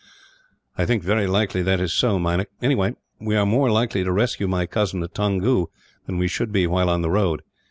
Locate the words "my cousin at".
4.47-5.13